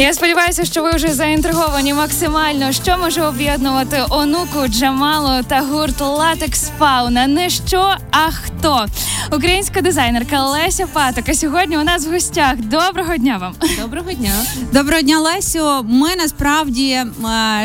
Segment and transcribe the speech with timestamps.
[0.00, 2.72] Я сподіваюся, що ви вже заінтриговані максимально.
[2.72, 7.26] Що може об'єднувати онуку Джамалу та гурт Латекс Фауна?
[7.26, 8.86] Не що, а хто?
[9.32, 12.56] Українська дизайнерка Леся Патока сьогодні у нас в гостях.
[12.56, 13.54] Доброго дня вам.
[13.82, 14.32] Доброго дня.
[14.72, 15.84] Доброго дня, Лесю.
[15.84, 17.06] Ми насправді е,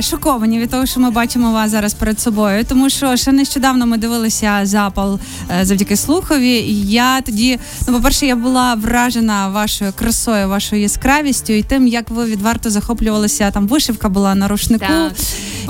[0.02, 3.98] шоковані від того, що ми бачимо вас зараз перед собою, тому що ще нещодавно ми
[3.98, 5.20] дивилися запал
[5.60, 6.52] е, завдяки слухові.
[6.52, 12.10] І Я тоді, ну, по-перше, я була вражена вашою красою, вашою яскравістю і тим, як
[12.10, 13.52] ви відверто захоплювалися.
[13.52, 14.86] Там вишивка була на рушнику.
[14.88, 15.14] Так.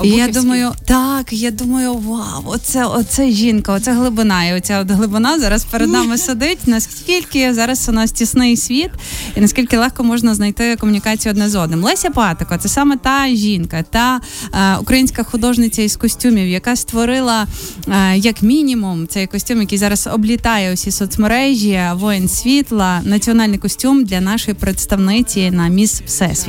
[0.02, 4.44] І я думаю, так, я думаю, вау, оце, оце жінка, оце глибина.
[4.44, 6.58] І оця от глибина зараз перед нами сидить.
[6.66, 8.90] Наскільки зараз у нас тісний світ,
[9.36, 11.84] і наскільки легко можна знайти комунікацію одне з одним.
[11.84, 14.20] Леся Патико, це саме та жінка, та
[14.54, 17.46] е, українська художниця із костюмів, яка створила
[17.88, 24.20] е, як мінімум цей костюм, який зараз облітає усі соцмережі, воїн світла, національний костюм для
[24.20, 26.43] нашої представниці на міс Всесвіт.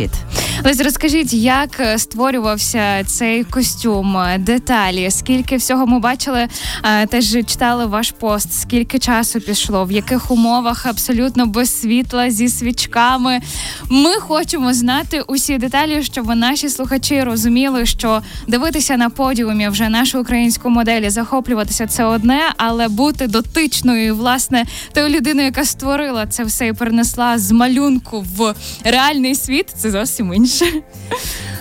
[0.65, 6.47] Лесь, розкажіть, як е, створювався цей костюм, е, деталі, скільки всього ми бачили,
[6.83, 12.49] е, теж читали ваш пост, скільки часу пішло, в яких умовах абсолютно без світла зі
[12.49, 13.41] свічками.
[13.89, 20.21] Ми хочемо знати усі деталі, щоб наші слухачі розуміли, що дивитися на подіумі вже нашу
[20.21, 26.67] українську модель, захоплюватися це одне, але бути дотичною, власне, тою людиною, яка створила це все
[26.67, 30.65] і перенесла з малюнку в реальний світ, це зовсім інше.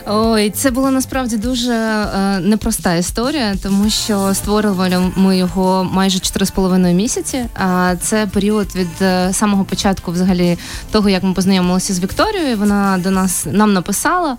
[0.07, 6.95] Ой, це була насправді дуже е, непроста історія, тому що створювали ми його майже 4,5
[6.95, 7.45] місяці.
[7.55, 10.59] А це період від е, самого початку, взагалі,
[10.91, 12.57] того, як ми познайомилися з Вікторією.
[12.57, 14.37] Вона до нас нам написала.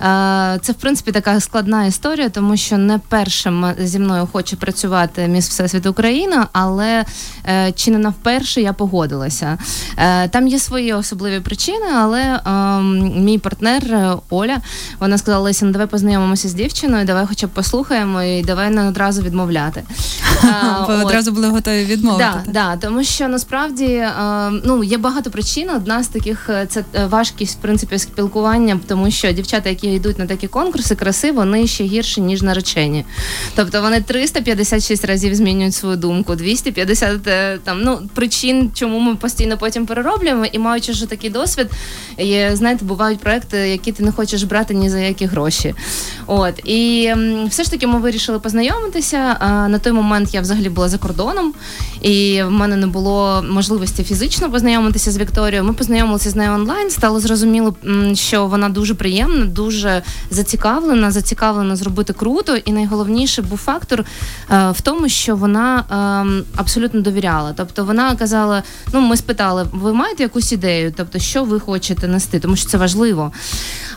[0.00, 5.28] Е, Це в принципі така складна історія, тому що не першим зі мною хоче працювати
[5.28, 7.04] міс Всесвіт Україна, але
[7.48, 9.58] е, чи не навперше я погодилася.
[9.96, 13.82] Е, Там є свої особливі причини, але ем, мій партнер
[14.30, 14.56] Оля
[15.00, 18.88] вона сказала: Леся, ну давай познайомимося з дівчиною, давай хоча б послухаємо і давай не
[18.88, 19.82] одразу відмовляти.
[20.88, 22.24] Ви одразу були готові відмовити.
[22.46, 24.06] Да, да, тому що насправді
[24.64, 25.70] ну є багато причин.
[25.70, 30.48] Одна з таких це важкість в принципі спілкування, тому що дівчата, які йдуть на такі
[30.48, 33.04] конкурси, краси, вони ще гірші ніж наречені.
[33.54, 39.58] Тобто вони 356 разів змінюють свою думку, 250 е, там ну причин, чому ми постійно
[39.58, 41.66] потім перероблюємо, і маючи вже такий досвід,
[42.18, 45.74] є, знаєте, бувають проекти, які ти не хочеш брати ні за які гроші.
[46.26, 47.12] От і
[47.48, 49.36] все ж таки ми вирішили познайомитися.
[49.68, 51.54] На той момент я взагалі була за кордоном,
[52.02, 55.64] і в мене не було можливості фізично познайомитися з Вікторією.
[55.64, 56.90] Ми познайомилися з нею онлайн.
[56.90, 57.74] Стало зрозуміло,
[58.14, 59.73] що вона дуже приємна, дуже
[60.30, 62.56] зацікавлена, зацікавлена зробити круто.
[62.56, 67.52] І найголовніше був фактор е, в тому, що вона е, абсолютно довіряла.
[67.56, 68.62] Тобто вона казала:
[68.92, 70.94] ну, ми спитали, ви маєте якусь ідею?
[70.96, 73.32] Тобто, що ви хочете нести, тому що це важливо.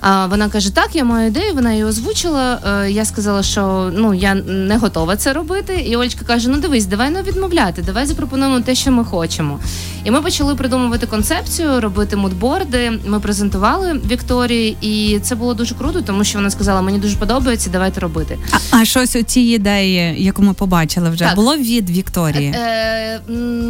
[0.02, 1.53] А вона каже: Так, я маю ідею.
[1.53, 2.59] Вона її озвучила.
[2.84, 5.74] Е, Я сказала, що ну я не готова це робити.
[5.88, 9.59] І Олечка каже: Ну дивись, давай не відмовляти, давай запропонуємо те, що ми хочемо.
[10.03, 12.91] І ми почали придумувати концепцію, робити мудборди.
[13.07, 17.69] Ми презентували Вікторії, і це було дуже круто, тому що вона сказала: мені дуже подобається,
[17.69, 18.38] давайте робити.
[18.52, 21.36] А, а щось у цій ідеї, яку ми побачили вже, Так.
[21.36, 22.47] було від Вікторії.
[22.56, 23.19] Е,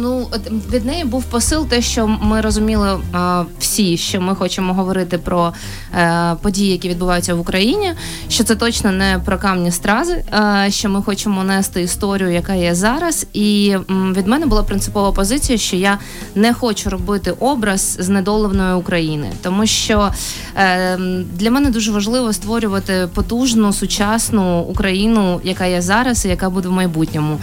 [0.02, 0.26] ну
[0.72, 5.52] від неї був посил, те, що ми розуміли е, всі, що ми хочемо говорити про
[5.94, 7.92] е, події, які відбуваються в Україні.
[8.28, 10.24] Що це точно не про камні стрази,
[10.68, 13.26] що ми хочемо нести історію, яка є зараз.
[13.32, 15.98] І від мене була принципова позиція, що я
[16.34, 20.12] не хочу робити образ знедоленої України, тому що
[20.56, 20.96] е,
[21.32, 26.72] для мене дуже важливо створювати потужну сучасну Україну, яка є зараз і яка буде в
[26.72, 27.38] майбутньому.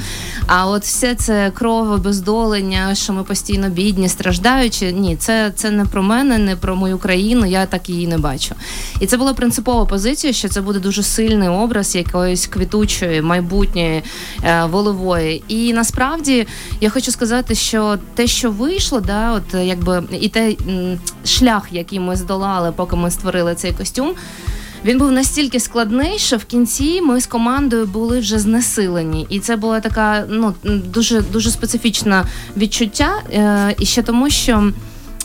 [0.47, 4.93] А от все це кров, обездолення, що ми постійно бідні, страждаючі.
[4.93, 7.45] Ні, це, це не про мене, не про мою країну.
[7.45, 8.55] Я так її не бачу.
[8.99, 14.03] І це була принципова позиція, що це буде дуже сильний образ якоїсь квітучої, майбутньої,
[14.43, 15.43] е, волевої.
[15.47, 16.47] І насправді
[16.81, 20.55] я хочу сказати, що те, що вийшло, да, от якби і те
[21.25, 24.15] шлях, який ми здолали, поки ми створили цей костюм.
[24.85, 29.55] Він був настільки складний, що в кінці ми з командою були вже знесилені, і це
[29.55, 32.23] була така ну дуже дуже специфічне
[32.57, 33.21] відчуття.
[33.33, 34.71] Е, і ще тому, що.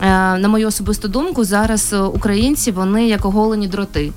[0.00, 4.12] Е, На мою особисту думку, зараз е, українці вони як оголені дроти.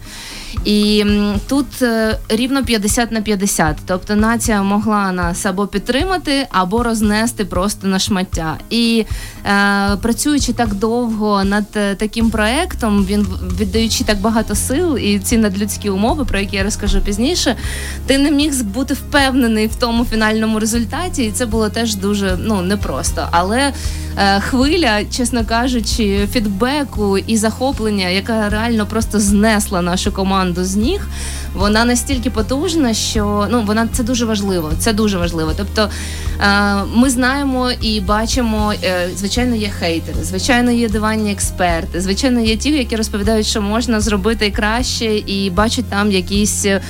[0.65, 1.05] І
[1.47, 3.77] тут е, рівно 50 на 50.
[3.85, 8.57] Тобто нація могла нас або підтримати, або рознести просто на шмаття.
[8.69, 9.05] І
[9.45, 13.27] е, працюючи так довго над таким проектом, він
[13.59, 17.55] віддаючи так багато сил і ці надлюдські умови, про які я розкажу пізніше,
[18.05, 22.61] ти не міг бути впевнений в тому фінальному результаті, і це було теж дуже ну
[22.61, 23.27] непросто.
[23.31, 23.73] Але
[24.39, 31.07] хвиля, чесно кажучи, фідбеку і захоплення, яка реально просто знесла нашу команду з ніг
[31.53, 34.71] вона настільки потужна, що ну вона це дуже важливо.
[34.79, 35.51] Це дуже важливо.
[35.57, 35.89] Тобто
[36.41, 42.57] е, ми знаємо і бачимо, е, звичайно, є хейтери, звичайно, є диванні експерти, звичайно, є
[42.57, 46.81] ті, які розповідають, що можна зробити краще, і бачать там якісь е,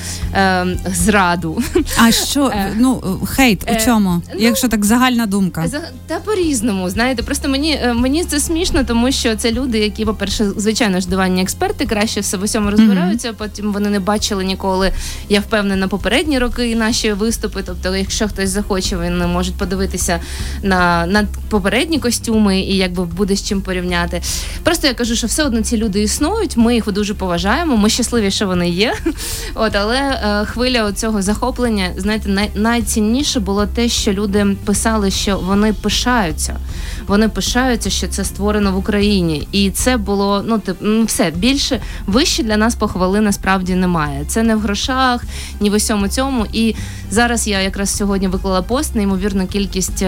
[0.85, 1.63] зраду.
[1.97, 4.21] А що ну хейт у чому?
[4.33, 5.65] Ну, Якщо так загальна думка,
[6.07, 10.13] та по різному знаєте, просто мені мені це смішно, тому що це люди, які, по
[10.13, 13.29] перше, звичайно ж диванні експерти краще все в усьому розбираються.
[13.29, 13.37] Mm-hmm.
[13.37, 14.91] Потім вони не бачили ніколи.
[15.29, 17.63] Я впевнена попередні роки наші виступи.
[17.65, 20.19] Тобто, якщо хтось захоче, він може подивитися
[20.61, 24.21] на на попередні костюми і якби буде з чим порівняти.
[24.63, 26.57] Просто я кажу, що все одно ці люди існують.
[26.57, 27.77] Ми їх дуже поважаємо.
[27.77, 28.93] Ми щасливі, що вони є.
[29.55, 35.37] От але е, хвиля цього захоплення, знаєте, най, найцінніше було те, що люди писали, що
[35.37, 36.59] вони пишаються.
[37.07, 42.43] Вони пишаються, що це створено в Україні, і це було ну тип, все більше вище
[42.43, 44.25] для нас похвали насправді немає.
[44.27, 45.23] Це не в грошах,
[45.59, 46.45] ні в усьому цьому.
[46.53, 46.75] І
[47.09, 50.05] зараз я якраз сьогодні виклала пост, неймовірна кількість.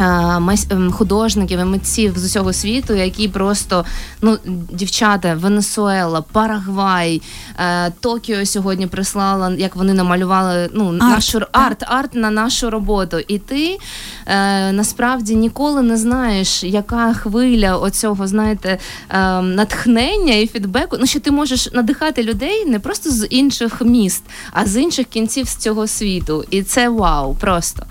[0.00, 3.84] Ем, Ем, художників і митців з усього світу, які просто
[4.22, 4.38] ну
[4.72, 7.22] дівчата, Венесуела, Парагвай,
[7.58, 11.00] е, Токіо сьогодні прислала, як вони намалювали ну арт.
[11.00, 13.18] нашу арт, арт на нашу роботу.
[13.28, 13.78] І ти
[14.26, 18.78] е, насправді ніколи не знаєш, яка хвиля оцього, знаєте,
[19.10, 20.96] е, натхнення і фідбеку.
[21.00, 24.22] Ну що ти можеш надихати людей не просто з інших міст,
[24.52, 26.44] а з інших кінців з цього світу.
[26.50, 27.86] І це вау, просто.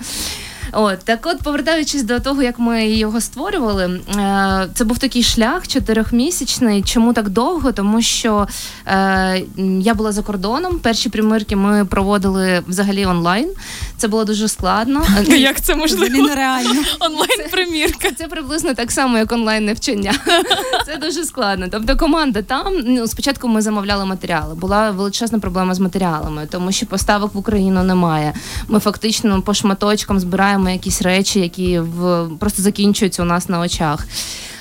[0.71, 5.67] От так, от повертаючись до того, як ми його створювали, е, це був такий шлях
[5.67, 6.83] чотирьохмісячний.
[6.83, 7.71] Чому так довго?
[7.71, 8.47] Тому що
[8.87, 9.43] е,
[9.81, 10.79] я була за кордоном.
[10.79, 13.49] Перші примірки ми проводили взагалі онлайн.
[13.97, 15.05] Це було дуже складно.
[15.27, 16.27] Як це можливо?
[16.27, 16.81] нереально?
[16.99, 18.11] онлайн примірка?
[18.11, 20.13] Це приблизно так само, як онлайн навчання.
[20.85, 21.65] Це дуже складно.
[21.71, 24.55] Тобто, команда там ну спочатку ми замовляли матеріали.
[24.55, 28.33] Була величезна проблема з матеріалами, тому що поставок в Україну немає.
[28.67, 33.59] Ми фактично по шматочкам збираємо відкриваємо якісь речі, які в просто закінчуються у нас на
[33.59, 34.07] очах.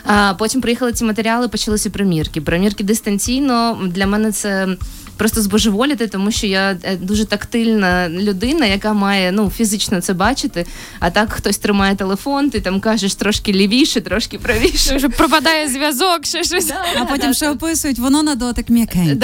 [0.05, 2.41] А потім приїхали ці матеріали, почалися примірки.
[2.41, 4.69] Примірки дистанційно для мене це
[5.17, 10.67] просто збожеволіти, тому що я е, дуже тактильна людина, яка має ну фізично це бачити.
[11.01, 14.97] А так хтось тримає телефон, ти там кажеш трошки лівіше, трошки правіше.
[14.97, 16.67] Вже пропадає зв'язок, ще щось.
[16.67, 19.15] Да, а да, потім да, ще описують, воно на дотик м'якеньке.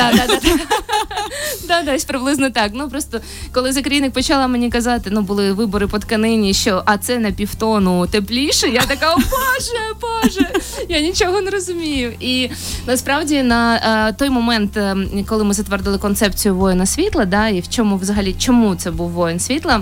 [1.69, 2.71] Да, десь приблизно так.
[2.75, 3.21] Ну просто
[3.53, 8.07] коли закрійник почала мені казати, ну були вибори по тканині, що а це на півтону
[8.07, 8.69] тепліше.
[8.69, 10.49] Я така, о боже, боже,
[10.89, 12.13] я нічого не розумію.
[12.21, 12.51] І
[12.87, 13.77] насправді на
[14.09, 18.35] е, той момент, ем, коли ми затвердили концепцію воїна світла, да, і в чому взагалі
[18.39, 19.81] чому це був воїн світла.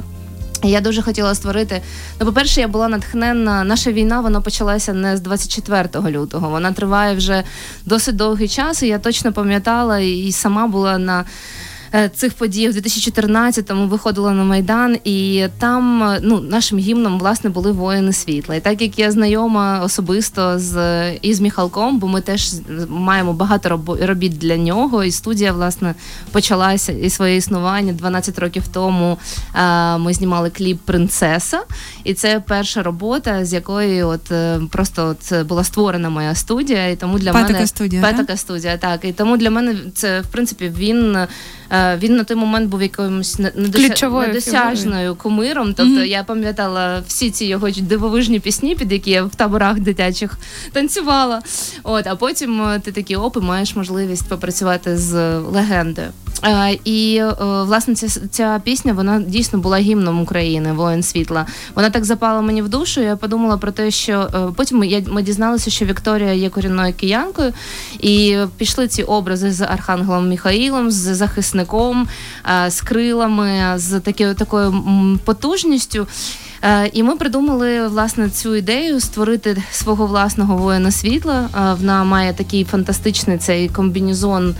[0.64, 1.82] Я дуже хотіла створити.
[2.20, 3.64] Ну, по-перше, я була натхненна.
[3.64, 6.48] Наша війна вона почалася не з 24 лютого.
[6.48, 7.44] Вона триває вже
[7.86, 8.82] досить довгий час.
[8.82, 11.24] і Я точно пам'ятала і сама була на
[12.14, 17.72] цих подій в 2014-му виходила на майдан, і там е, ну нашим гімном власне були
[17.72, 18.54] воїни світла.
[18.54, 22.52] І так як я знайома особисто з із Міхалком, бо ми теж
[22.88, 25.04] маємо багато робіт для нього.
[25.04, 25.94] І студія власне
[26.30, 29.18] почалася і своє існування 12 років тому.
[29.54, 31.60] Е, ми знімали кліп Принцеса,
[32.04, 34.32] і це перша робота, з якої от
[34.70, 36.88] просто от була створена моя студія.
[36.88, 40.26] І тому для Петака мене студія, Петака студія, так і тому для мене це в
[40.26, 41.16] принципі він.
[41.82, 45.74] Е, він на той момент був якимось недосяжною кумиром.
[45.74, 46.04] Тобто mm-hmm.
[46.04, 50.38] я пам'ятала всі ці його дивовижні пісні, під які я в таборах дитячих
[50.72, 51.42] танцювала.
[51.82, 56.08] От, а потім е, ти такі опи маєш можливість попрацювати з легендою.
[56.44, 61.46] Е, і власне ця ця пісня вона дійсно була гімном України Воїн світла.
[61.74, 63.00] Вона так запала мені в душу.
[63.00, 67.52] Я подумала про те, що потім ми, ми дізналися, що Вікторія є корінною киянкою,
[68.00, 71.71] і пішли ці образи з Архангелом Міхаїлом, з захисником,
[72.68, 74.74] з крилами, з такою такою
[75.24, 76.06] потужністю.
[76.64, 81.48] Е, І ми придумали власне цю ідею створити свого власного воїна світла.
[81.56, 84.54] Е, Вона має такий фантастичний цей комбінезон е,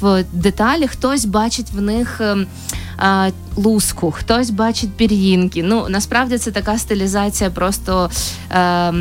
[0.00, 0.86] в деталі.
[0.86, 2.20] Хтось бачить в них.
[3.56, 5.62] Луску, хтось бачить пір'їнки.
[5.62, 8.10] Ну насправді це така стилізація просто
[8.50, 8.92] е,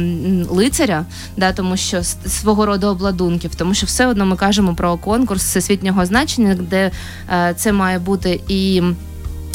[0.49, 1.05] лицаря,
[1.37, 6.05] да, тому що свого роду обладунків, тому що все одно ми кажемо про конкурс всесвітнього
[6.05, 6.91] значення, де
[7.31, 8.81] е, це має бути і.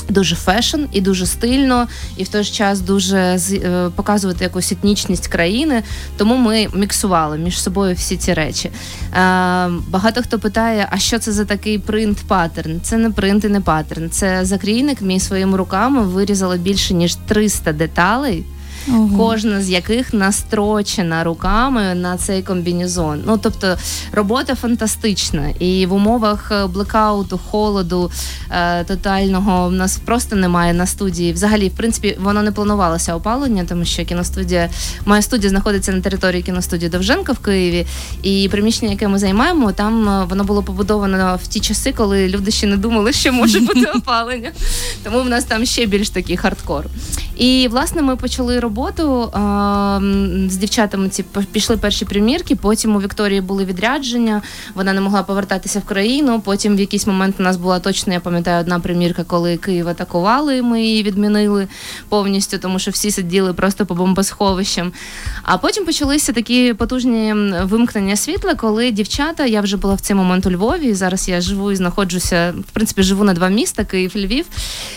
[0.09, 5.29] Дуже фешн і дуже стильно, і в той же час дуже е, показувати якусь етнічність
[5.29, 5.83] країни.
[6.17, 8.69] Тому ми міксували між собою всі ці речі.
[8.69, 8.73] Е,
[9.89, 12.81] багато хто питає, а що це за такий принт паттерн?
[12.83, 14.11] Це не принт і не паттерн.
[14.11, 18.45] Це закрійник мій своїми руками вирізала більше ніж 300 деталей
[18.89, 19.17] Ого.
[19.17, 23.23] кожна з яких настрочена руками на цей комбінезон.
[23.27, 23.77] Ну тобто
[24.13, 28.11] робота фантастична, і в умовах е, блекауту, холоду
[28.51, 31.33] е, тотального в нас просто немає на студії.
[31.33, 34.71] Взагалі, в принципі, воно не планувалося опалення, тому що кіностудія,
[35.05, 37.87] моя студія знаходиться на території кіностудії Довженка в Києві,
[38.23, 42.51] і приміщення, яке ми займаємо, там е, воно було побудовано в ті часи, коли люди
[42.51, 44.53] ще не думали, що може бути опалення.
[45.05, 46.87] Тому в нас там ще більш такий хардкор.
[47.37, 49.31] І власне ми почали роботу
[50.49, 51.09] з дівчатами.
[51.09, 52.57] Ці пішли перші примірки.
[52.57, 54.43] Потім у Вікторії були відрядження.
[54.75, 56.41] Вона не могла повертатися в країну.
[56.41, 60.63] Потім в якийсь момент у нас була точно, я пам'ятаю, одна примірка, коли Київ атакували.
[60.63, 61.69] Ми її відмінили
[62.09, 64.93] повністю, тому що всі сиділи просто по бомбосховищам.
[65.43, 70.47] А потім почалися такі потужні вимкнення світла, коли дівчата, я вже була в цей момент
[70.47, 70.95] у Львові.
[70.95, 74.47] Зараз я живу і знаходжуся, в принципі, живу на два міста Київ, Львів.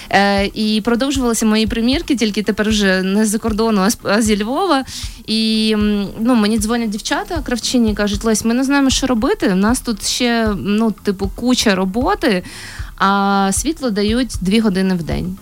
[0.10, 4.86] Е, і продовжувалися мої примірки, тільки тепер вже не з-за кордону, а зі Львова.
[5.27, 5.75] І
[6.19, 9.50] ну, мені дзвонять дівчата кравчині кажуть, Лесь, ми не знаємо, що робити.
[9.53, 12.43] У нас тут ще ну, типу, куча роботи,
[12.98, 15.38] а світло дають дві години в день.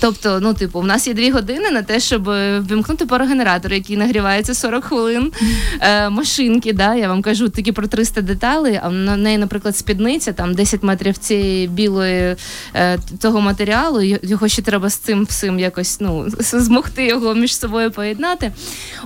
[0.00, 3.96] Тобто, ну, типу, в нас є дві години на те, щоб е, вимкнути парогенератор, який
[3.96, 5.32] нагрівається 40 хвилин.
[5.80, 10.32] Е, машинки, да, я вам кажу тільки про 300 деталей, а на неї, наприклад, спідниця,
[10.32, 12.36] там 10 метрів цієї білої
[12.74, 14.02] е, того матеріалу.
[14.22, 18.52] Його ще треба з цим всім якось ну, змогти його між собою поєднати.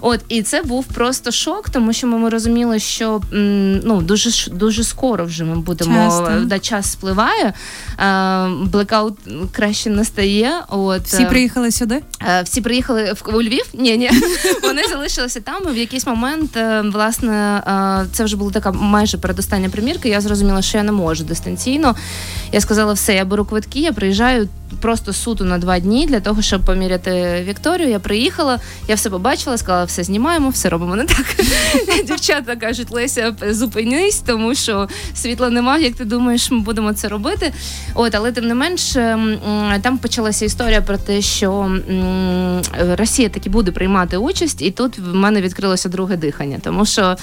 [0.01, 4.85] От, і це був просто шок, тому що ми, розуміли, що м, ну, дуже, дуже
[4.85, 6.41] скоро вже ми будемо Часто.
[6.45, 7.53] да, час спливає,
[7.99, 9.19] е, блекаут
[9.53, 10.53] краще не стає.
[10.85, 12.01] От, Всі е, приїхали сюди?
[12.23, 13.65] Е, Всі приїхали в у Львів?
[13.75, 14.11] Ні, ні.
[14.62, 15.75] Вони залишилися там.
[15.75, 17.62] В якийсь момент, е, власне,
[18.12, 20.09] це вже була така майже передостання примірка.
[20.09, 21.97] Я зрозуміла, що я не можу дистанційно.
[22.53, 24.49] Я сказала, все, я беру квитки, я приїжджаю
[24.81, 27.88] просто суто на два дні для того, щоб поміряти Вікторію.
[27.88, 31.26] Я приїхала, я все побачила, сказала, все знімаємо, все робимо не так.
[32.07, 35.85] Дівчата кажуть, Леся, зупинись, тому що світла немає.
[35.85, 37.52] Як ти думаєш, ми будемо це робити?
[37.95, 41.76] От, але тим не менш, м, м, там почалася історія про те, що
[42.99, 46.59] Росія таки буде приймати участь, і тут в мене відкрилося друге дихання.
[46.62, 47.17] Тому що,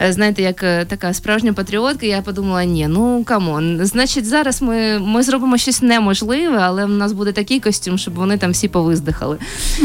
[0.00, 4.62] е, знаєте, як е, така справжня патріотка, я подумала: ні, ну come on, значить, зараз
[4.62, 8.68] ми, ми зробимо щось неможливе, але в нас буде такий костюм, щоб вони там всі
[8.68, 9.38] повиздихали.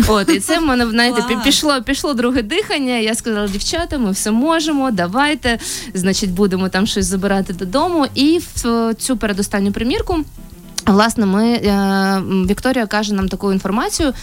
[0.08, 2.98] От, і це в мене знаєте, пішло, пішло друге дихання.
[2.98, 5.60] Я сказала, дівчата, ми все можемо, давайте.
[5.94, 8.08] Значить, будемо там щось забирати додому.
[8.16, 10.18] І в цю передостанню примірку.
[10.86, 14.14] Власне, ми е, Вікторія каже нам таку інформацію,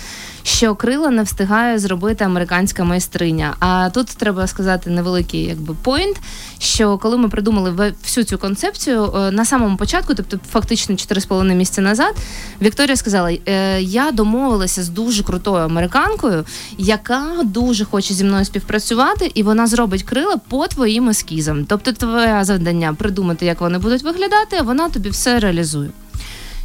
[0.43, 3.55] що крила не встигає зробити американська майстриня.
[3.61, 6.17] А тут треба сказати невеликий якби поінт,
[6.59, 11.81] що коли ми придумали всю цю концепцію е, на самому початку, тобто фактично 4,5 місяці
[11.81, 12.17] назад,
[12.62, 16.45] Вікторія сказала: е, я домовилася з дуже крутою американкою,
[16.79, 21.65] яка дуже хоче зі мною співпрацювати, і вона зробить крила по твоїм ескізам.
[21.65, 25.91] Тобто, твоє завдання придумати, як вони будуть виглядати, а вона тобі все реалізує.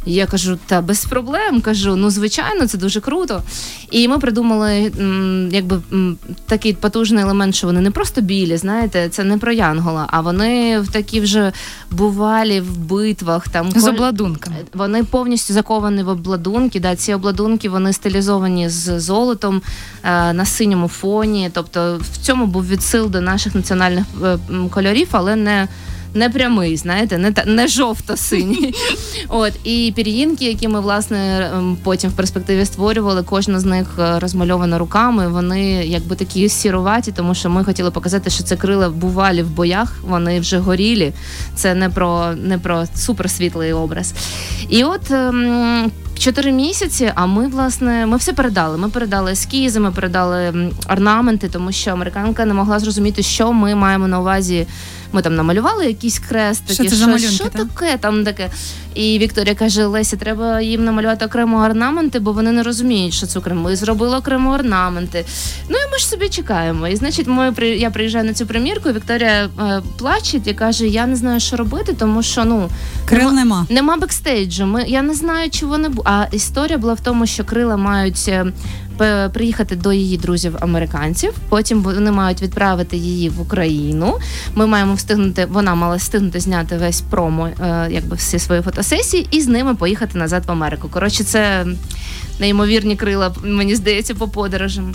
[0.06, 1.60] І Я кажу, та без проблем.
[1.60, 3.42] Кажу, ну звичайно, це дуже круто.
[3.90, 4.92] І ми придумали
[5.50, 5.80] якби
[6.46, 10.80] такий потужний елемент, що вони не просто білі, знаєте, це не про Янгола, а вони
[10.80, 11.52] в такі вже
[11.90, 13.48] бувалі в битвах.
[13.48, 14.56] Там З обладунками.
[14.74, 16.80] вони повністю заковані в обладунки.
[16.80, 19.62] Да, ці обладунки вони стилізовані з золотом
[20.04, 21.50] е, на синьому фоні.
[21.52, 24.38] Тобто в цьому був відсил до наших національних е,
[24.70, 25.68] кольорів, але не.
[26.14, 28.74] Не прямий, знаєте, не та не жовто-синій.
[29.28, 34.18] От і пір'їнки, які ми власне ем, потім в перспективі створювали, кожна з них е,
[34.18, 35.28] розмальована руками.
[35.28, 39.96] Вони якби такі сіруваті, тому що ми хотіли показати, що це крила бувалі в боях.
[40.02, 41.12] Вони вже горілі.
[41.54, 44.14] Це не про не про суперсвітлий образ.
[44.68, 45.10] І от.
[45.10, 48.78] ем, Чотири місяці, а ми власне ми все передали.
[48.78, 54.08] Ми передали ескізи, ми передали орнаменти, тому що американка не могла зрозуміти, що ми маємо
[54.08, 54.66] на увазі.
[55.14, 57.68] Ми там намалювали якийсь крест, Що це за малюнки, що так?
[57.68, 58.50] таке там таке.
[58.94, 63.38] І Вікторія каже: Леся, треба їм намалювати окремо орнаменти, бо вони не розуміють, що це
[63.38, 63.60] окремо.
[63.60, 65.24] Ми зробили окремо орнаменти.
[65.68, 66.88] Ну і ми ж собі чекаємо.
[66.88, 71.06] І значить, ми я приїжджаю на цю примірку, і Вікторія е, плаче і каже: Я
[71.06, 72.68] не знаю, що робити, тому що ну
[73.04, 73.66] крил нема.
[73.70, 74.66] Нема бекстейджу.
[74.66, 76.02] Ми я не знаю, чи вони бу.
[76.04, 78.52] А історія була в тому, що крила мають е,
[79.32, 81.32] приїхати до її друзів-американців.
[81.48, 84.18] Потім вони мають відправити її в Україну.
[84.54, 85.46] Ми маємо встигнути.
[85.46, 90.18] Вона мала встигнути зняти весь промо, е, якби всі свої фотосесії, і з ними поїхати
[90.18, 90.88] назад в Америку.
[90.90, 91.66] Коротше, це
[92.40, 93.34] неймовірні крила.
[93.44, 94.94] Мені здається, по подорожам.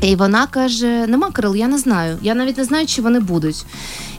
[0.00, 2.18] І вона каже: Нема крил, я не знаю.
[2.22, 3.64] Я навіть не знаю, чи вони будуть.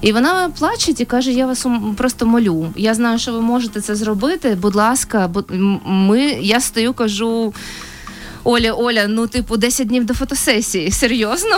[0.01, 1.65] І вона плаче і каже: Я вас
[1.97, 2.69] просто молю.
[2.75, 4.57] Я знаю, що ви можете це зробити.
[4.61, 5.29] Будь ласка,
[5.85, 7.53] ми я стою, кажу.
[8.43, 10.91] Оля, Оля, ну типу 10 днів до фотосесії.
[10.91, 11.57] Серйозно?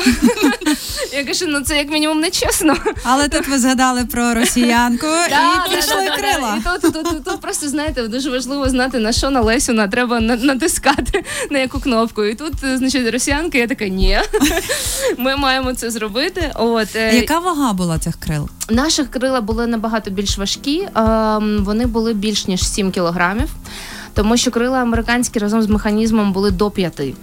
[1.13, 2.75] Я кажу, ну це як мінімум не чесно.
[3.03, 5.07] Але тут ви згадали про росіянку
[5.69, 6.57] і пішли крила.
[6.57, 6.91] І
[7.23, 12.23] тут просто знаєте, дуже важливо знати на що на Лесю треба натискати на яку кнопку.
[12.23, 14.19] І тут, значить, росіянка, я така, ні,
[15.17, 16.51] ми маємо це зробити.
[16.55, 18.49] От е, яка вага була цих крил?
[18.69, 20.87] Наші крила були набагато більш важкі.
[20.95, 23.49] Ем, вони були більш ніж 7 кілограмів
[24.15, 27.13] тому що крила американські разом з механізмом були до п'яти.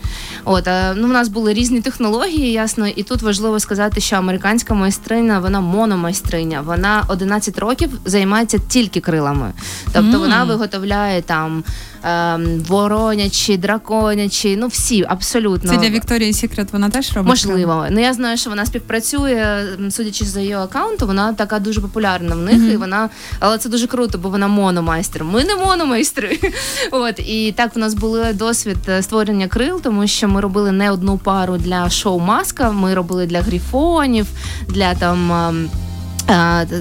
[0.44, 5.38] От ну, в нас були різні технології, ясно, і тут важливо сказати, що американська майстриня,
[5.38, 6.60] вона мономайстриня.
[6.60, 9.52] Вона 11 років займається тільки крилами,
[9.92, 10.18] тобто mm.
[10.18, 11.64] вона виготовляє там
[12.04, 15.70] ем, воронячі, драконячі, ну всі абсолютно.
[15.70, 17.28] Це для Вікторії Сікрет вона теж робить?
[17.28, 17.86] Можливо.
[17.90, 22.38] Ну я знаю, що вона співпрацює, судячи за її аккаунту, вона така дуже популярна в
[22.38, 22.72] них, mm-hmm.
[22.72, 25.24] і вона, але це дуже круто, бо вона мономайстер.
[25.24, 26.38] Ми не мономайстри.
[26.90, 30.90] От і так в нас був досвід е, створення крил, тому що ми робили не
[30.90, 32.70] одну пару для шоу маска.
[32.70, 34.26] Ми робили для грифонів,
[34.68, 35.32] для там.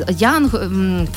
[0.09, 0.51] Янг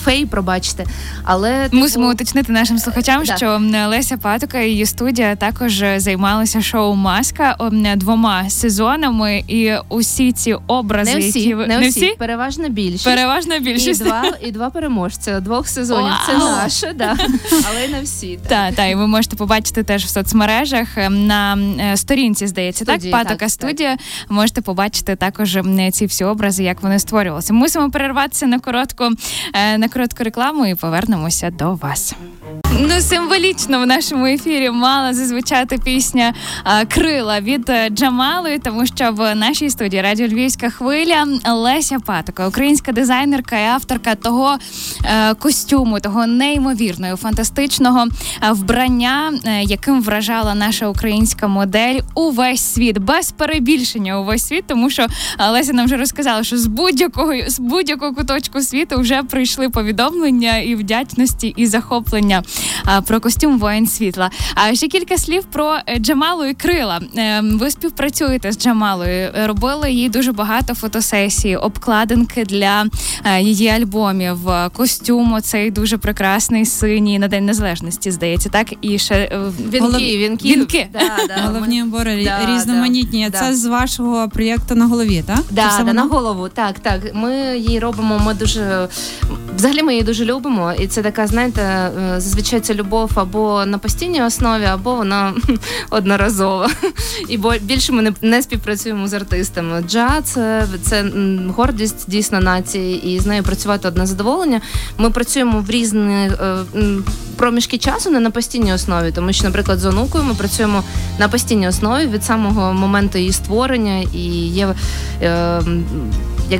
[0.05, 0.85] Фей, пробачте,
[1.25, 3.37] але мусимо уточнити нашим слухачам, да.
[3.37, 7.57] що Леся Патока і її студія також займалися шоу Маска
[7.97, 13.05] двома сезонами, і усі ці образи, не всі, які не, не всі, переважна більшість.
[13.05, 14.01] Переважна більшість.
[14.01, 16.13] І два і два переможця двох сезонів.
[16.13, 16.27] Wow.
[16.27, 17.17] Це наше, да
[17.71, 18.39] але не всі.
[18.49, 22.47] Так, так, і ви можете побачити теж в соцмережах на е, сторінці.
[22.47, 23.91] Здається, студії, так Патока так, студія.
[23.91, 24.01] Так.
[24.29, 25.59] Можете побачити також
[25.93, 27.53] ці всі образи, як вони створювалися.
[27.53, 29.05] Мусимо перервати перерватися на коротку
[29.55, 32.15] е, на коротку рекламу і повернемося до вас.
[32.81, 36.35] Ну, символічно в нашому ефірі мала зазвучати пісня
[36.89, 42.93] Крила від е, Джамали, тому що в нашій студії Радіо Львівська хвиля Леся Патока, українська
[42.93, 44.57] дизайнерка і авторка того
[45.05, 48.07] е, костюму, того неймовірного, фантастичного
[48.51, 55.07] вбрання, яким вражала наша українська модель увесь світ, без перебільшення увесь світ, тому що
[55.51, 57.59] Леся нам вже розказала, що з будь-якого з
[58.05, 62.43] будь-якого куточку світу вже прийшли повідомлення і вдячності, і захоплення
[63.07, 64.31] про костюм воїн світла.
[64.55, 67.01] А ще кілька слів про е, Джамалу і крила.
[67.17, 72.87] Е, ви співпрацюєте з Джамалою, робили їй дуже багато фотосесій, обкладинки для
[73.25, 74.39] е, її альбомів.
[74.73, 78.11] Костюм цей дуже прекрасний, синій на день незалежності.
[78.11, 79.41] Здається, так і ще
[79.73, 80.49] вінки, вінки.
[80.49, 80.89] вінки.
[80.93, 83.29] Да, да, головні убори да, різноманітні.
[83.33, 85.41] Да, Це з вашого проєкту на голові, так?
[85.51, 86.49] Да, да, на голову.
[86.49, 87.01] Так, так.
[87.15, 88.19] Ми її робимо робимо.
[88.19, 88.89] Ми дуже
[89.57, 93.79] взагалі ми її дуже любимо, і це така, знаєте, е, зазвичай це любов або на
[93.79, 95.35] постійній основі, або вона
[95.91, 96.71] одноразова.
[97.29, 99.85] І більше ми не, співпрацюємо з артистами.
[99.89, 101.05] Джа це, це
[101.57, 104.61] гордість дійсно нації, і з нею працювати одне задоволення.
[104.99, 106.57] Ми працюємо в різні е,
[107.37, 110.83] проміжки часу, не на постійній основі, тому що, наприклад, з онукою ми працюємо
[111.19, 114.75] на постійній основі від самого моменту її створення і є.
[115.23, 115.63] Е,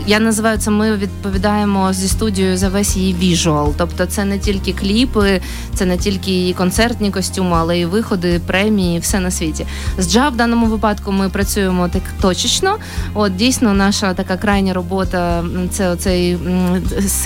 [0.07, 3.75] я називаю це, ми відповідаємо зі студією за весь її віжуал.
[3.77, 5.41] Тобто це не тільки кліпи,
[5.75, 9.67] це не тільки її концертні костюми, але й виходи, премії, все на світі.
[9.99, 12.77] З джа в даному випадку ми працюємо так точечно.
[13.15, 16.39] От дійсно, наша така крайня робота це оцей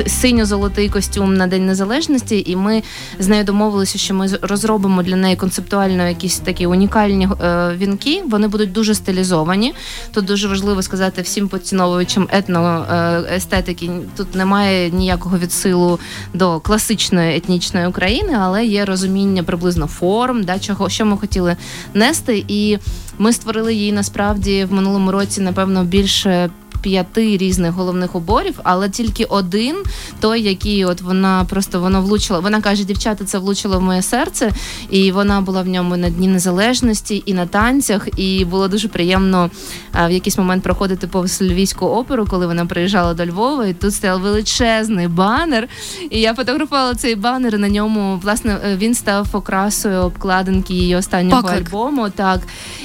[0.06, 2.82] синьо-золотий костюм на День Незалежності, і ми
[3.18, 8.22] з нею домовилися, що ми розробимо для неї концептуально якісь такі унікальні е, вінки.
[8.28, 9.74] Вони будуть дуже стилізовані.
[10.12, 13.90] Тут дуже важливо сказати всім поціновувачам етно е, естетики.
[14.16, 15.98] Тут немає ніякого відсилу
[16.34, 21.56] до класичної етнічної України, але є розуміння приблизно форм, да, чого що ми хотіли
[21.94, 22.44] нести.
[22.48, 22.78] І
[23.18, 26.50] ми створили її насправді в минулому році, напевно, більше
[26.82, 29.76] п'яти різних головних уборів, але тільки один,
[30.20, 32.40] той, який от вона просто воно влучила.
[32.40, 34.52] Вона каже, дівчата, це влучило в моє серце,
[34.90, 38.08] і вона була в ньому на Дні Незалежності і на танцях.
[38.16, 39.50] І було дуже приємно
[39.94, 43.66] в якийсь момент проходити повз Львівську оперу, коли вона приїжджала до Львова.
[43.66, 45.68] І тут стояв величезний банер.
[46.10, 47.54] І я фотографувала цей банер.
[47.54, 51.68] і На ньому власне е, він став окрасою обкладинки її останнього Поклик.
[51.68, 52.10] альбому.
[52.10, 52.40] Так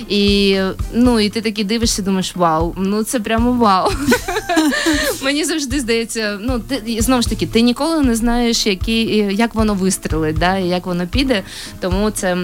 [0.10, 0.58] і
[0.93, 3.82] ну і ти такі дивишся, думаєш, вау, ну це прямо вау.
[5.23, 9.73] Мені завжди здається, ну ти знову ж таки, ти ніколи не знаєш, які як воно
[9.73, 11.43] вистрелить, да, і як воно піде.
[11.79, 12.37] Тому це.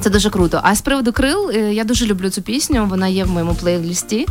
[0.00, 0.60] Це дуже круто.
[0.62, 2.86] А з приводу крил е, я дуже люблю цю пісню.
[2.90, 4.26] Вона є в моєму плейлісті.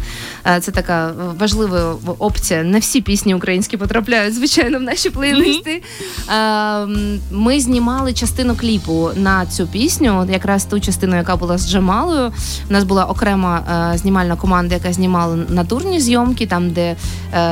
[0.47, 2.63] Е, це така важлива опція.
[2.63, 5.81] Не всі пісні українські потрапляють, звичайно, в наші плейлисти.
[6.27, 7.19] Mm-hmm.
[7.31, 12.31] Ми знімали частину кліпу на цю пісню, якраз ту частину, яка була з Джамалою.
[12.69, 16.95] У нас була окрема знімальна команда, яка знімала натурні зйомки, там, де,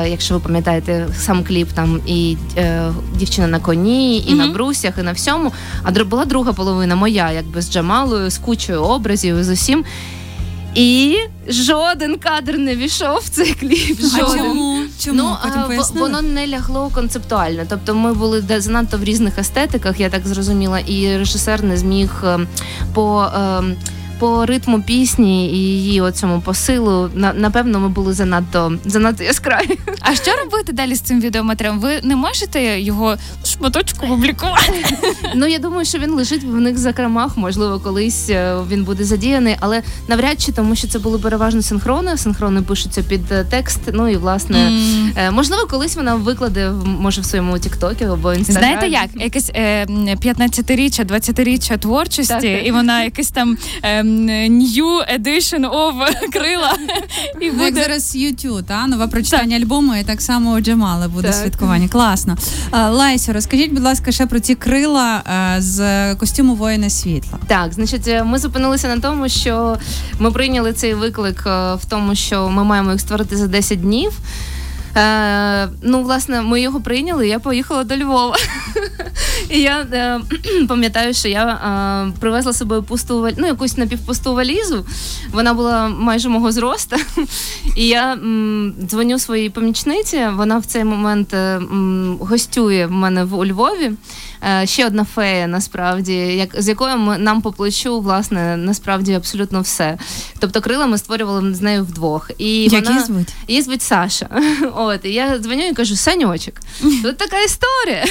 [0.06, 2.36] якщо ви пам'ятаєте, сам кліп там і
[3.16, 4.34] дівчина на коні, і mm-hmm.
[4.34, 5.52] на брусях, і на всьому.
[5.82, 9.84] А була друга половина моя, якби з Джамалою залою, з кучою образів з усім.
[10.74, 11.16] І
[11.48, 14.00] жоден кадр не війшов в цей кліп.
[14.00, 14.24] Жоден.
[14.24, 14.78] А чому?
[14.98, 15.16] Чому?
[15.16, 15.36] Ну,
[15.76, 17.62] Потім воно не лягло концептуально.
[17.68, 22.46] Тобто ми були занадто в різних естетиках, я так зрозуміла, і режисер не зміг ем,
[22.94, 23.26] по.
[23.36, 23.76] Ем,
[24.24, 29.78] по ритму пісні і її оцьому посилу на напевно ми були занадто занадто яскраві.
[30.00, 31.80] А що робити далі з цим відеоматеріалом?
[31.80, 34.84] Ви не можете його шматочку публікувати?
[35.34, 37.36] Ну я думаю, що він лежить в них закромах.
[37.36, 42.16] Можливо, колись е, він буде задіяний, але навряд чи тому, що це було переважно синхрони.
[42.16, 43.80] Синхрони пишуться під е, текст.
[43.92, 45.30] Ну і власне mm.
[45.30, 48.66] можливо, колись вона викладе може в своєму тіктокі або інстаграмі.
[48.66, 52.66] Знаєте, як якесь е, 15-річчя, 20-річчя творчості, так, так.
[52.66, 53.58] і вона якесь там.
[53.82, 54.13] Е,
[54.48, 55.94] new edition of
[56.32, 56.74] крила.
[57.40, 57.64] І буде...
[57.64, 59.62] Як зараз YouTube, та нове прочитання так.
[59.62, 61.36] альбому, і так само у Джамали буде так.
[61.36, 61.88] святкування.
[61.88, 62.36] Класно.
[62.72, 65.22] Лайсю, розкажіть, будь ласка, ще про ці крила
[65.58, 67.38] з костюму воїна світла.
[67.46, 69.76] Так, значить, е, ми зупинилися на тому, що
[70.18, 74.12] ми прийняли цей виклик е, в тому, що ми маємо їх створити за 10 днів.
[74.96, 77.28] Е, Ну, власне, ми його прийняли.
[77.28, 78.36] Я поїхала до Львова.
[79.50, 80.20] І я е,
[80.68, 84.86] пам'ятаю, що я е, привезла з собою пусту ну, якусь напівпусту валізу.
[85.32, 86.96] Вона була майже мого зросту.
[87.76, 90.26] І я м, дзвоню своїй помічниці.
[90.34, 93.92] Вона в цей момент е, м, гостює в мене в у Львові.
[94.62, 99.60] Е, ще одна фея, насправді, як з якою ми нам по плечу, власне, насправді абсолютно
[99.60, 99.98] все.
[100.38, 102.30] Тобто крила ми створювали з нею вдвох.
[102.38, 103.28] І Як вона звуть?
[103.48, 104.28] Її звуть Саша.
[104.76, 106.54] От і я дзвоню і кажу: Саньочок,
[107.02, 108.04] тут така історія.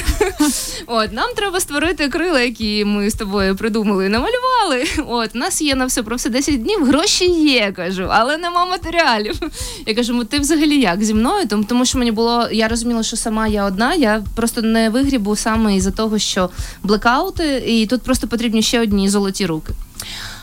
[0.96, 4.84] От нам треба створити крила, які ми з тобою придумали і намалювали.
[5.08, 6.84] От у нас є на все про все 10 днів.
[6.84, 9.40] Гроші є, кажу, але нема матеріалів.
[9.86, 11.48] Я кажу, ти взагалі як зі мною?
[11.48, 13.94] Тому тому що мені було, я розуміла, що сама я одна.
[13.94, 16.50] Я просто не вигрібу саме із-за того, що
[16.82, 19.72] блекаути, і тут просто потрібні ще одні золоті руки.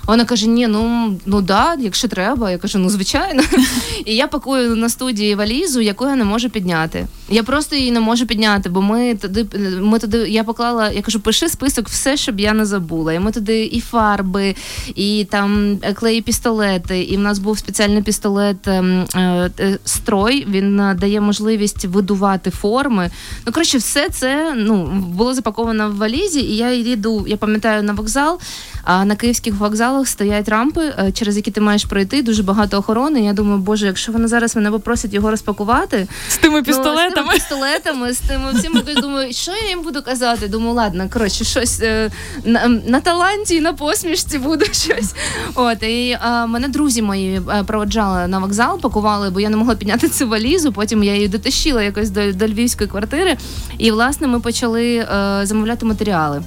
[0.08, 2.52] Вона каже: Ні, ну ну да, якщо треба.
[2.52, 3.44] Я кажу, ну звичайно.
[4.06, 7.08] І я пакую на студії валізу, яку я не можу підняти.
[7.30, 9.46] Я просто її не можу підняти, бо ми туди
[9.82, 10.18] ми туди.
[10.18, 13.14] Я поклала, я кажу, пиши список, все, щоб я не забула.
[13.14, 14.56] І ми туди і фарби,
[14.96, 17.02] і там клеї пістолети.
[17.04, 20.46] І в нас був спеціальний пістолет ем, е, е, строй.
[20.50, 23.10] Він дає можливість видувати форми.
[23.46, 27.26] Ну коротше, все це ну було запаковано в валізі, і я йду.
[27.28, 28.40] Я пам'ятаю на вокзал.
[28.84, 32.22] А на київських вокзалах стоять рампи, е, через які ти маєш пройти.
[32.22, 33.22] Дуже багато охорони.
[33.22, 37.14] Я думаю, боже, якщо вони зараз мене попросять його розпакувати з тими пістолетами, ну, з
[37.14, 40.48] тими пістолетами, з тими всім я думаю, що я їм буду казати?
[40.48, 42.12] Думаю, ладно, коротше, щось е,
[42.46, 45.14] на, на таланті на посмішці буду щось.
[45.56, 49.76] От і а, мене друзі мої е, проводжали на вокзал, пакували, бо я не могла
[49.76, 50.74] підняти цю валізу.
[50.74, 53.38] Потім я її дотащила якось до, до львівської квартири,
[53.78, 56.44] і власне ми почали е, замовляти матеріали.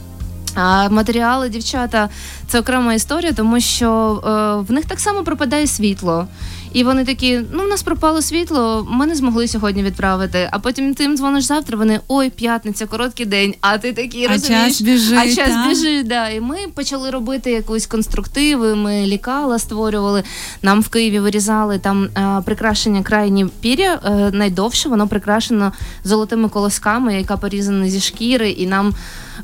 [0.55, 2.09] А матеріали дівчата
[2.49, 6.27] це окрема історія, тому що е, в них так само пропадає світло.
[6.75, 10.49] І вони такі: ну в нас пропало світло, ми не змогли сьогодні відправити.
[10.53, 11.79] А потім ти їм дзвониш завтра.
[11.79, 13.55] Вони ой, п'ятниця, короткий день.
[13.61, 15.69] А ти такий а розумієш, час біжить, а час та?
[15.69, 16.09] біжить.
[16.09, 16.29] Да.
[16.29, 18.75] І ми почали робити якусь конструктиви.
[18.75, 20.23] Ми лікала створювали.
[20.63, 24.01] Нам в Києві вирізали там а, прикрашення крайні пір'я.
[24.03, 25.73] А, е, найдовше воно прикрашено
[26.05, 28.95] золотими колосками, яка порізана зі шкіри, і нам.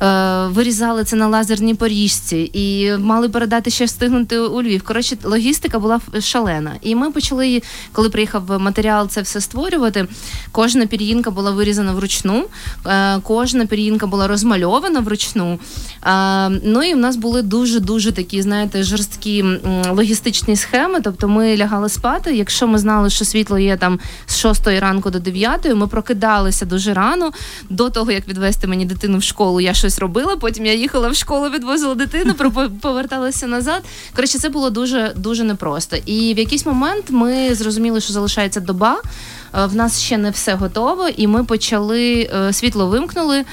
[0.02, 4.82] Е, вирізали це на лазерній поріжці і мали передати ще встигнути у Львів.
[4.82, 6.72] Коротше, логістика була шалена.
[6.82, 10.06] І ми почали, коли приїхав матеріал, це все створювати.
[10.52, 12.44] Кожна пір'їнка була вирізана вручну,
[12.86, 15.58] е, кожна пір'їнка була розмальована вручну.
[16.06, 19.44] Е, ну і в нас були дуже дуже такі, знаєте, жорсткі
[19.90, 21.00] логістичні схеми.
[21.04, 22.36] Тобто ми лягали спати.
[22.36, 26.94] Якщо ми знали, що світло є там з 6 ранку до 9, ми прокидалися дуже
[26.94, 27.30] рано.
[27.70, 30.36] До того як відвести мені дитину в школу, я щось робила.
[30.36, 32.34] Потім я їхала в школу, відвозила дитину,
[32.80, 33.82] поверталася назад.
[34.16, 35.96] Коротше, це було дуже дуже непросто.
[36.06, 39.02] І в якийсь момент ми зрозуміли, що залишається доба.
[39.54, 43.44] Е, в нас ще не все готово, і ми почали е, світло вимкнули.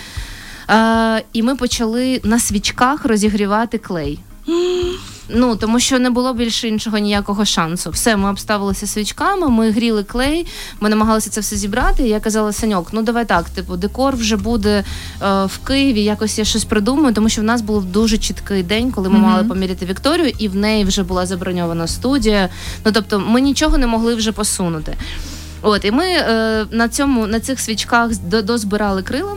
[0.69, 4.19] Е, і ми почали на свічках розігрівати клей.
[5.29, 7.89] Ну тому що не було більше іншого ніякого шансу.
[7.89, 10.47] Все, ми обставилися свічками, ми гріли клей,
[10.79, 12.03] ми намагалися це все зібрати.
[12.03, 14.83] І я казала, Саньок, ну давай так, типу, декор вже буде
[15.21, 16.03] е, в Києві.
[16.03, 19.21] Якось я щось придумаю, тому що в нас був дуже чіткий день, коли ми mm-hmm.
[19.21, 22.49] мали поміряти Вікторію, і в неї вже була заброньована студія.
[22.85, 24.97] Ну тобто, ми нічого не могли вже посунути.
[25.61, 29.33] От і ми е, на цьому на цих свічках дозбирали крила.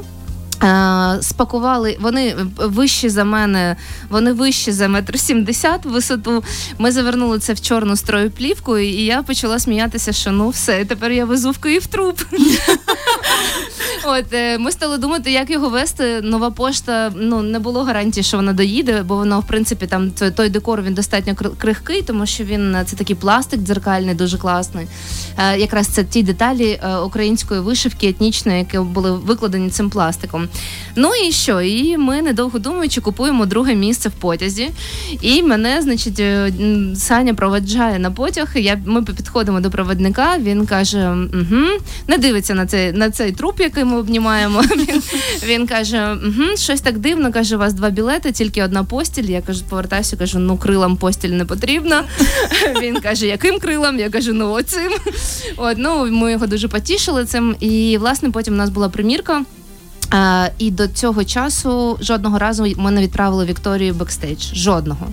[0.62, 3.76] Е, спакували, вони вищі за мене,
[4.08, 6.44] вони вищі за метр сімдесят висоту.
[6.78, 11.12] Ми завернули це в чорну строю плівку, і я почала сміятися, що ну все, тепер
[11.12, 12.20] я везу в Київ труп.
[14.04, 16.20] От е, ми стали думати, як його вести.
[16.22, 20.48] Нова пошта ну не було гарантії, що вона доїде, бо воно, в принципі, там той
[20.48, 24.86] декор він достатньо крихкий, тому що він це такий пластик дзеркальний, дуже класний.
[25.38, 30.48] Е, якраз це ті деталі української вишивки етнічної, які були викладені цим пластиком.
[30.96, 31.60] Ну і що?
[31.60, 34.70] І ми, недовго думаючи, купуємо друге місце в потязі.
[35.20, 36.52] І мене, значить, е,
[36.96, 38.50] Саня проводжає на потяг.
[38.54, 41.66] Я, Ми підходимо до проводника, він каже: угу,
[42.08, 44.62] не дивиться на цей на цей труп, який ми обнімаємо.
[44.76, 45.02] Він
[45.60, 49.24] він каже, угу, щось так дивно, каже, у вас два білети, тільки одна постіль.
[49.24, 52.04] Я кажу, повертаюся, кажу, ну крилам постіль не потрібна.
[52.82, 53.98] Він каже, яким крилам?
[53.98, 54.92] Я кажу, ну оцим.
[55.56, 57.56] От, ну, Ми його дуже потішили цим.
[57.60, 59.44] І, власне, потім у нас була примірка.
[60.10, 64.54] Е, і до цього часу жодного разу ми не відправили Вікторію бекстейдж.
[64.54, 65.06] Жодного.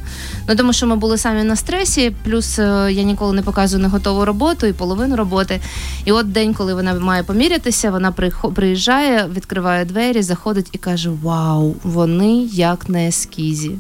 [0.50, 3.88] Ну тому що ми були самі на стресі, плюс uh, я ніколи не показую не
[3.88, 5.60] готову роботу і половину роботи.
[6.06, 8.12] І от день, коли вона має помірятися, вона
[8.56, 13.72] приїжджає, відкриває двері, заходить і каже: Вау, вони як на ескізі.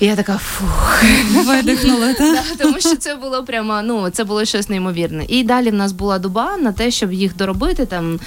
[0.00, 1.02] І я така фух.
[1.46, 2.44] Видихнула, так?
[2.58, 5.24] Тому що це було прямо, ну це було щось неймовірне.
[5.28, 8.20] І далі в нас була доба на те, щоб їх доробити, там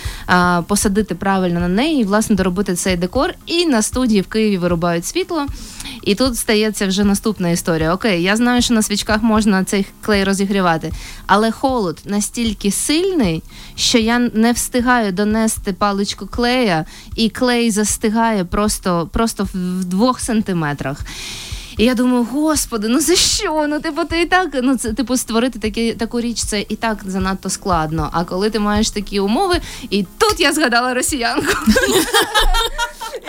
[0.67, 3.33] посадити правильно на неї, і власне доробити цей декор.
[3.45, 5.47] І на студії в Києві вирубають світло.
[6.03, 7.93] І тут стається вже наступна історія.
[7.93, 10.93] Окей, я знаю, що на свічках можна цей клей розігрівати,
[11.25, 13.43] але холод настільки сильний,
[13.75, 20.97] що я не встигаю донести паличку клея, і клей застигає просто, просто в двох сантиметрах.
[21.77, 23.65] І я думаю, господи, ну за що?
[23.69, 26.97] Ну, типу, ти і так, ну це типу створити такі, таку річ, це і так
[27.05, 28.09] занадто складно.
[28.11, 31.53] А коли ти маєш такі умови, і тут я згадала росіянку.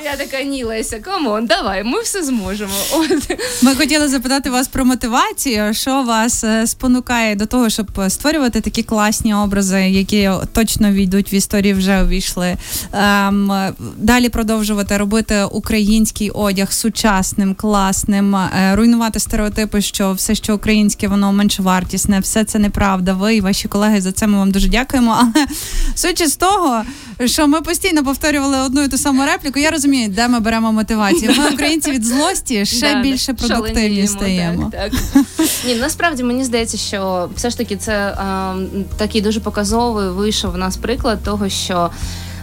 [0.03, 2.73] Я така ні, Леся, come on, давай, ми все зможемо.
[2.93, 3.39] От.
[3.63, 5.75] Ми хотіли запитати вас про мотивацію.
[5.75, 11.35] Що вас е, спонукає до того, щоб створювати такі класні образи, які точно війдуть в
[11.35, 12.57] історії, вже увійшли.
[12.93, 13.53] Ем,
[13.97, 21.33] далі продовжувати робити український одяг сучасним, класним, е, руйнувати стереотипи, що все, що українське, воно
[21.33, 23.13] менш вартісне, все це неправда.
[23.13, 25.17] Ви і ваші колеги за це ми вам дуже дякуємо.
[25.19, 25.47] Але
[25.95, 26.83] судячи з того,
[27.25, 29.59] що ми постійно повторювали одну і ту саму репліку.
[29.59, 31.33] Я розумію, де ми беремо мотивацію.
[31.39, 34.71] Ми українці від злості ще більше продуктивні стаємо.
[34.73, 35.23] Так, так.
[35.67, 38.55] Ні, насправді мені здається, що все ж таки це е,
[38.97, 41.91] такий дуже показовий вийшов у нас приклад того, що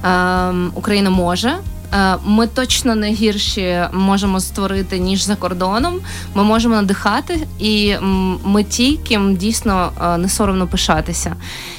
[0.06, 1.58] е, Україна може.
[1.94, 6.00] Е, ми точно не гірші можемо створити ніж за кордоном.
[6.36, 7.96] Ми можемо надихати, і
[8.44, 11.36] ми ті, ким дійсно е, не соромно пишатися.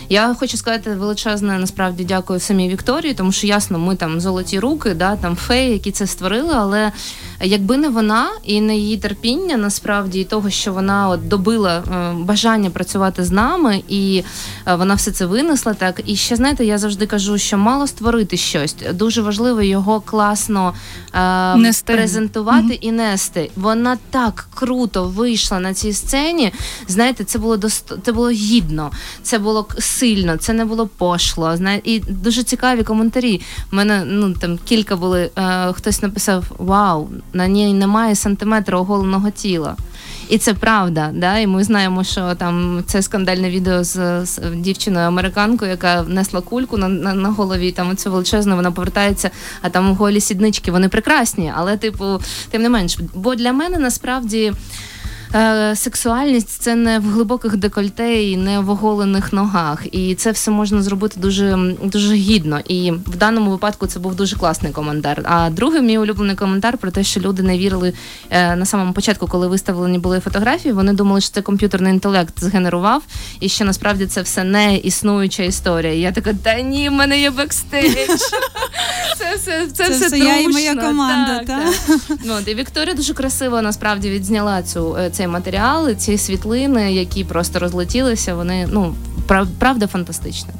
[0.08, 4.94] Я хочу сказати величезне насправді дякую самій Вікторії, тому що ясно, ми там золоті руки,
[4.94, 6.54] да там феї, які це створили.
[6.54, 6.92] Але
[7.42, 12.14] якби не вона і не її терпіння, насправді і того, що вона от добила е,
[12.18, 14.24] бажання працювати з нами, і
[14.66, 15.74] е, вона все це винесла.
[15.74, 18.76] Так і ще знаєте, я завжди кажу, що мало створити щось.
[18.92, 20.74] Дуже важливо його класно
[21.14, 22.78] е, презентувати mm-hmm.
[22.80, 23.50] і нести.
[23.56, 26.52] Вона так круто вийшла на цій сцені.
[26.88, 27.92] Знаєте, це було дост...
[28.02, 28.90] це було гідно,
[29.22, 31.56] це було сильно, це не було пошло.
[31.56, 33.40] Знає, і дуже цікаві коментарі.
[33.72, 35.30] У мене ну там кілька були.
[35.38, 39.76] Е, хтось написав: Вау, на ній немає сантиметра оголеного тіла.
[40.28, 45.06] І це правда, да, і ми знаємо, що там це скандальне відео з, з дівчиною
[45.06, 47.72] американкою, яка несла кульку на на, на голові.
[47.72, 49.30] Там оце величезно, вона повертається,
[49.62, 54.52] а там голі сіднички, вони прекрасні, але, типу, тим не менш, бо для мене насправді
[55.34, 59.86] Е, Сексуальність це не в глибоких декольте і не в оголених ногах.
[59.92, 62.60] І це все можна зробити дуже дуже гідно.
[62.68, 65.22] І в даному випадку це був дуже класний коментар.
[65.24, 67.92] А другий мій улюблений коментар про те, що люди не вірили
[68.30, 70.72] е, на самому початку, коли виставлені були фотографії.
[70.72, 73.02] Вони думали, що це комп'ютерний інтелект згенерував,
[73.40, 75.92] і що насправді це все не існуюча історія.
[75.94, 77.96] І я така, та ні, в мене є бекстейдж.
[79.18, 81.58] Це все це, Це все я і моя команда, Так, та?
[81.58, 82.18] так.
[82.24, 87.24] Ну, от, і Вікторія дуже красиво насправді відзняла цю е, цей матеріал, ці світлини, які
[87.24, 88.34] просто розлетілися.
[88.34, 88.94] Вони ну
[89.28, 90.50] прав- правда фантастичні.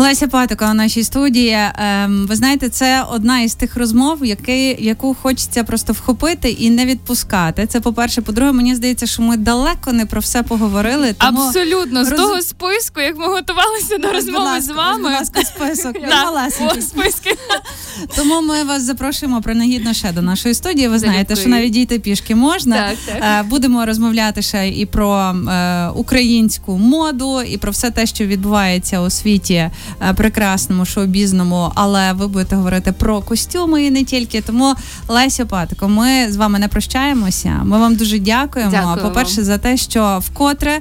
[0.00, 1.58] Леся Патока у нашій студії.
[1.74, 6.86] Ем, ви знаєте, це одна із тих розмов, які, яку хочеться просто вхопити і не
[6.86, 7.66] відпускати.
[7.66, 8.22] Це по-перше.
[8.22, 11.12] По-друге, мені здається, що ми далеко не про все поговорили.
[11.12, 15.02] Тому Абсолютно з роз- того списку, як ми готувалися до розмови ласка, з вами.
[15.02, 15.96] Будь ласка, список.
[16.60, 17.36] О, списки.
[18.16, 20.88] Тому ми вас запрошуємо принагідно ще до нашої студії.
[20.88, 22.76] Ви знаєте, що навіть дійти пішки можна.
[22.76, 23.44] Так, так.
[23.46, 29.00] Е, Будемо розмовляти ще і про е, українську моду, і про все те, що відбувається
[29.00, 29.70] у світі
[30.16, 34.40] прекрасному, шоу-бізному, але ви будете говорити про костюми і не тільки.
[34.40, 34.74] Тому
[35.08, 37.60] Леся Патико, ми з вами не прощаємося.
[37.64, 38.70] Ми вам дуже дякуємо.
[38.70, 39.44] Дякую По-перше, вам.
[39.44, 40.80] за те, що вкотре е,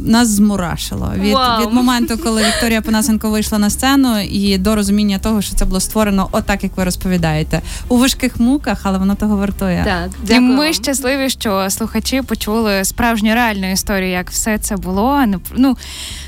[0.00, 1.34] нас змурашило від,
[1.66, 5.80] від моменту, коли Вікторія Панасенко вийшла на сцену, і до розуміння того, що це було
[5.80, 9.82] створено отак, як ви розповідаєте, у важких муках, але воно того вартує.
[9.84, 10.72] Так, І дякую ми вам.
[10.74, 15.26] щасливі, що слухачі почули справжню реальну історію, як все це було.
[15.26, 15.76] не- Ну,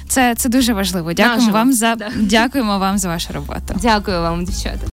[0.09, 1.13] це, це дуже важливо.
[1.13, 1.56] Дякуємо Наживо.
[1.59, 2.11] Вам за Да.
[2.17, 3.75] дякуємо вам за вашу роботу.
[3.83, 4.87] Дякую вам, дівчата.